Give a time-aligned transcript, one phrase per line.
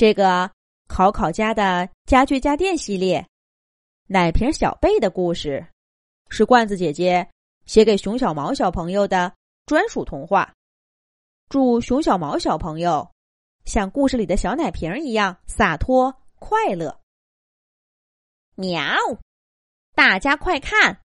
[0.00, 0.50] 这个
[0.88, 3.28] 考考家的家具家电系列，
[4.06, 5.68] 奶瓶小贝的故事，
[6.30, 7.30] 是罐子姐姐
[7.66, 9.30] 写给熊小毛小朋友的
[9.66, 10.54] 专属童话。
[11.50, 13.06] 祝熊小毛小朋友
[13.66, 16.98] 像故事里的小奶瓶一样洒脱快乐。
[18.54, 18.82] 喵！
[19.94, 21.02] 大家快看，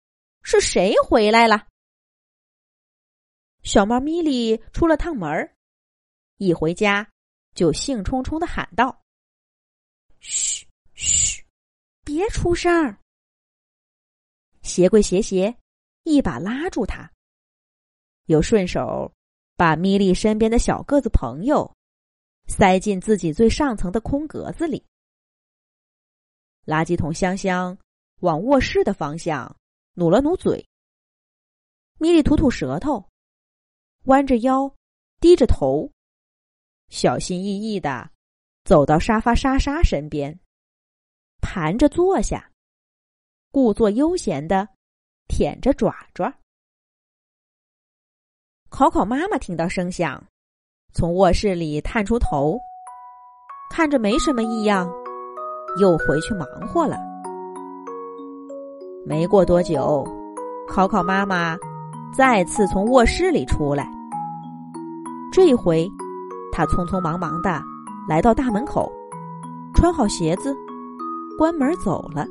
[0.43, 1.65] 是谁回来了？
[3.63, 5.55] 小猫咪咪出了趟门儿，
[6.35, 7.09] 一回家
[7.53, 9.01] 就兴冲冲的喊道
[10.19, 11.43] ：“嘘嘘，
[12.03, 12.97] 别出声儿！”
[14.63, 15.57] 鞋柜斜斜
[16.03, 17.11] 一把拉住他，
[18.25, 19.11] 又顺手
[19.55, 21.75] 把咪莉身边的小个子朋友
[22.47, 24.85] 塞进自己最上层的空格子里。
[26.65, 27.77] 垃圾桶香香
[28.19, 29.55] 往卧室的方向
[29.93, 30.65] 努了努嘴，
[31.97, 33.03] 咪莉吐吐舌头。
[34.05, 34.73] 弯着腰，
[35.19, 35.91] 低着头，
[36.91, 38.09] 小心翼翼的
[38.65, 40.37] 走到沙发莎莎身边，
[41.41, 42.51] 盘着坐下，
[43.49, 44.67] 故作悠闲的
[45.29, 46.31] 舔着爪爪。
[48.69, 50.21] 考考妈妈听到声响，
[50.93, 52.59] 从卧室里探出头，
[53.69, 54.91] 看着没什么异样，
[55.79, 56.97] 又回去忙活了。
[59.05, 60.05] 没过多久，
[60.67, 61.57] 考考妈妈。
[62.13, 63.89] 再次从卧室里出来，
[65.31, 65.89] 这回，
[66.51, 67.61] 他匆匆忙忙的
[68.07, 68.91] 来到大门口，
[69.73, 70.55] 穿好鞋子，
[71.37, 72.27] 关门走了。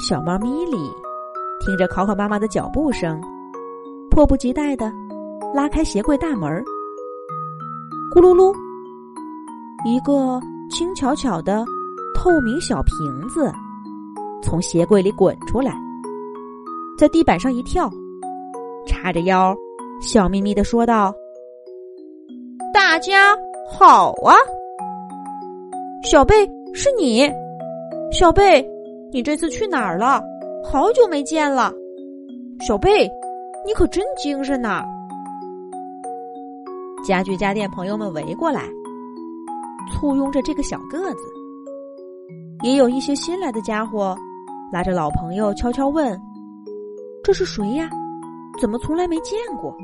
[0.00, 0.76] 小猫咪咪
[1.60, 3.20] 听着考考妈妈的脚步声，
[4.10, 4.92] 迫不及待的
[5.54, 6.62] 拉开鞋柜大门，
[8.14, 8.54] 咕噜噜，
[9.84, 11.64] 一个轻巧巧的
[12.14, 13.52] 透明小瓶子
[14.42, 15.74] 从鞋柜里滚出来。
[16.96, 17.90] 在地板上一跳，
[18.86, 19.56] 叉着腰，
[20.00, 21.12] 笑眯眯的说道
[22.90, 23.36] ：“大家
[23.70, 24.34] 好啊，
[26.02, 26.34] 小贝
[26.72, 27.30] 是你，
[28.10, 28.66] 小贝，
[29.12, 30.22] 你这次去哪儿了？
[30.64, 31.70] 好久没见了，
[32.66, 33.06] 小贝，
[33.66, 34.82] 你可真精神呐！”
[37.06, 38.62] 家具家电朋友们围过来，
[39.92, 41.20] 簇拥着这个小个子，
[42.62, 44.16] 也有一些新来的家伙
[44.72, 46.18] 拉着老朋友悄悄问。
[47.22, 47.90] 这是谁呀？
[48.58, 49.76] 怎么从来没见过？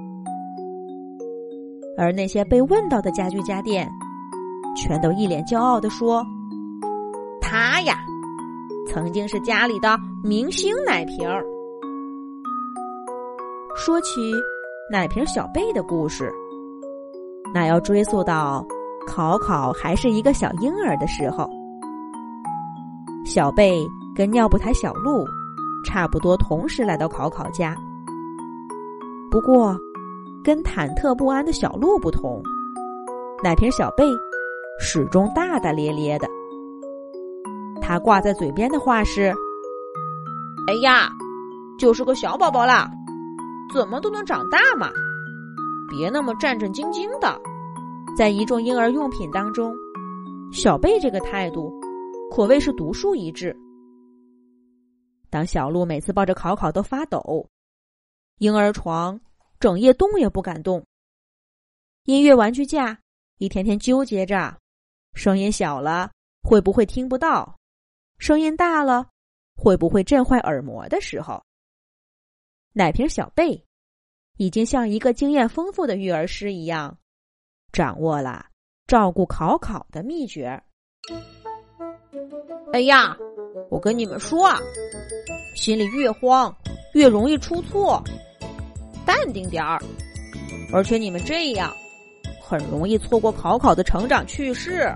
[1.96, 3.90] 而那些被问到的家具家电，
[4.76, 6.24] 全都一脸骄傲的说
[7.40, 7.98] ：“他呀，
[8.88, 11.44] 曾经是家里的明星奶瓶儿。”
[13.76, 14.32] 说起
[14.90, 16.32] 奶瓶小贝的故事，
[17.52, 18.64] 那要追溯到
[19.06, 21.48] 考考还是一个小婴儿的时候。
[23.24, 23.84] 小贝
[24.14, 25.24] 跟尿布台小鹿。
[25.86, 27.76] 差不多同时来到考考家，
[29.30, 29.76] 不过
[30.44, 32.42] 跟忐忑不安的小鹿不同，
[33.42, 34.04] 奶瓶小贝
[34.78, 36.28] 始终大大咧咧的。
[37.80, 39.34] 他挂在嘴边的话是
[40.68, 41.08] ：“哎呀，
[41.78, 42.90] 就是个小宝宝啦，
[43.72, 44.90] 怎么都能长大嘛，
[45.88, 47.40] 别那么战战兢兢的。”
[48.14, 49.74] 在一众婴儿用品当中，
[50.52, 51.72] 小贝这个态度
[52.30, 53.56] 可谓是独树一帜。
[55.30, 57.48] 当小鹿每次抱着考考都发抖，
[58.38, 59.18] 婴儿床
[59.64, 60.84] 整夜动也不敢动，
[62.04, 62.98] 音乐玩具架
[63.38, 64.54] 一天天纠结着，
[65.14, 66.10] 声音小了
[66.42, 67.58] 会不会听不到，
[68.18, 69.08] 声音大了
[69.56, 71.42] 会不会震坏耳膜的时候，
[72.74, 73.64] 奶瓶小贝
[74.36, 76.98] 已经像一个经验丰富的育儿师一样，
[77.72, 78.44] 掌握了
[78.86, 80.62] 照顾考考的秘诀。
[82.74, 83.16] 哎呀！
[83.70, 84.50] 我跟你们说，
[85.56, 86.54] 心里越慌，
[86.92, 88.04] 越容易出错，
[89.06, 89.80] 淡定点儿。
[90.72, 91.74] 而且你们这样，
[92.42, 94.92] 很容易错过考考的成长趣事。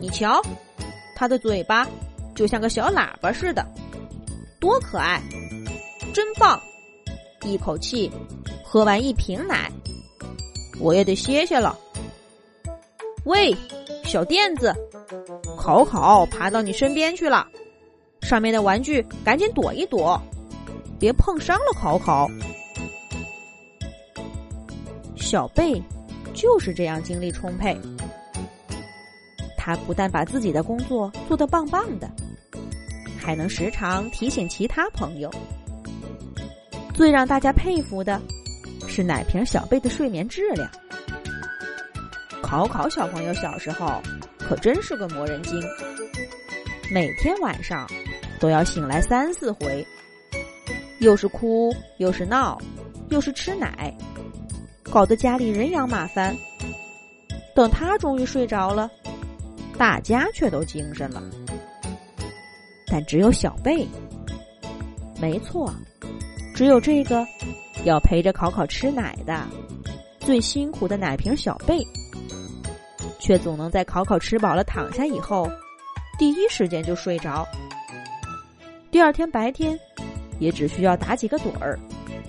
[0.00, 0.40] 你瞧，
[1.14, 1.86] 他的嘴巴
[2.34, 3.66] 就像个小喇叭似的，
[4.58, 5.22] 多可爱，
[6.14, 6.58] 真棒！
[7.42, 8.10] 一口气
[8.64, 9.70] 喝完一瓶奶，
[10.78, 11.78] 我也得歇歇了。
[13.24, 13.54] 喂，
[14.04, 14.74] 小垫子。
[15.58, 17.46] 考考爬到你身边去了，
[18.22, 20.18] 上面的玩具赶紧躲一躲，
[20.98, 22.26] 别碰伤了考考。
[25.30, 25.80] 小贝
[26.34, 27.78] 就是这样精力充沛，
[29.56, 32.10] 他不但把自己的工作做得棒棒的，
[33.16, 35.30] 还能时常提醒其他朋友。
[36.92, 38.20] 最让大家佩服的
[38.88, 40.68] 是奶瓶小贝的睡眠质量。
[42.42, 44.02] 考考小朋友小时候。
[44.48, 45.62] 可真是个磨人精，
[46.92, 47.88] 每天晚上
[48.40, 49.86] 都要醒来三四回，
[50.98, 52.60] 又是哭又是闹，
[53.10, 53.96] 又是吃奶，
[54.90, 56.36] 搞得家里人仰马翻。
[57.54, 58.90] 等他终于睡着了，
[59.76, 61.22] 大家却都精神了。
[62.86, 63.86] 但只有小贝，
[65.20, 65.72] 没错，
[66.54, 67.26] 只有这个
[67.84, 69.46] 要陪着考考吃奶的
[70.18, 71.86] 最辛苦的奶瓶小贝，
[73.18, 75.48] 却总能在考考吃饱了躺下以后，
[76.18, 77.46] 第一时间就睡着。
[78.90, 79.78] 第二天白天，
[80.38, 81.78] 也只需要打几个盹儿，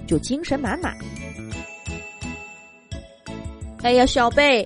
[0.08, 0.96] 就精神满满。
[3.83, 4.63] 哎呀，小贝，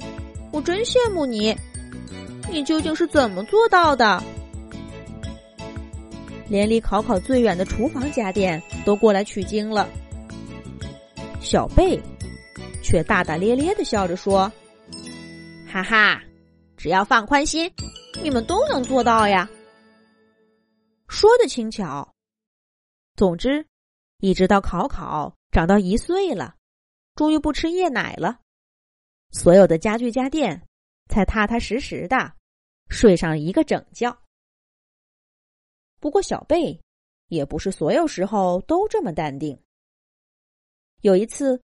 [0.51, 1.55] 我真羡慕你，
[2.51, 4.21] 你究竟是怎么做到的？
[6.49, 9.89] 连离考考最远的厨房家电都过来取经了，
[11.39, 11.99] 小贝
[12.83, 14.51] 却大大咧咧的笑着说
[15.65, 16.21] ：“哈哈，
[16.75, 17.71] 只要放宽心，
[18.21, 19.49] 你们都能做到呀。”
[21.07, 22.13] 说的轻巧。
[23.15, 23.65] 总之，
[24.19, 26.53] 一直到考考长到一岁了，
[27.15, 28.39] 终于不吃夜奶了，
[29.35, 30.65] 所有的家具家电
[31.09, 32.33] 才踏踏实实的
[32.87, 34.17] 睡上一个整觉。
[35.99, 36.79] 不过，小贝
[37.27, 39.61] 也不是所有时候都这么淡定。
[41.01, 41.61] 有一次，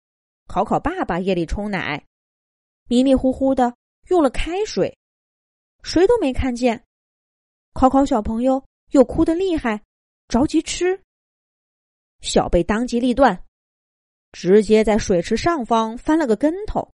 [0.48, 2.04] 考考爸爸夜里冲奶，
[2.88, 3.72] 迷迷糊糊的
[4.08, 4.98] 用了开水，
[5.84, 6.84] 谁都没看见。
[7.72, 9.80] 考考小朋友又哭得厉害，
[10.26, 11.00] 着急吃。
[12.20, 13.44] 小贝当机立断，
[14.32, 16.92] 直接在水池上方翻了个跟头，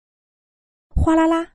[1.07, 1.53] 哗啦啦，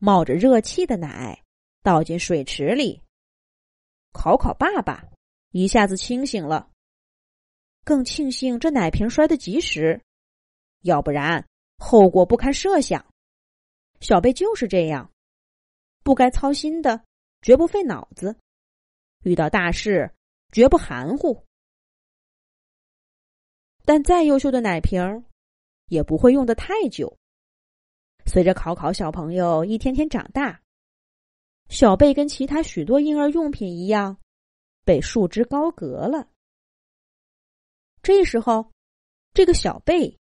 [0.00, 1.44] 冒着热气的奶
[1.84, 3.00] 倒进水池里。
[4.12, 5.04] 考考爸爸
[5.52, 6.68] 一下子清醒了，
[7.84, 10.02] 更庆幸这奶瓶摔得及时，
[10.80, 11.46] 要不然
[11.78, 13.06] 后果不堪设想。
[14.00, 15.12] 小贝就是这样，
[16.02, 17.04] 不该操心的
[17.42, 18.36] 绝不费脑子，
[19.22, 20.12] 遇到大事
[20.50, 21.46] 绝不含糊。
[23.84, 25.24] 但再优秀的奶瓶，
[25.86, 27.16] 也不会用的太久。
[28.30, 30.60] 随着考考小朋友一天天长大。
[31.68, 34.18] 小贝跟其他许多婴儿用品一样，
[34.84, 36.28] 被束之高阁了。
[38.04, 38.70] 这时候，
[39.34, 40.16] 这个小贝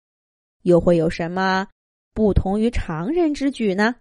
[0.63, 1.69] 又会有什么
[2.15, 3.97] 不同于常人之举呢？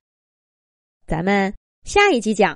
[1.05, 2.55] 咱们下一集讲。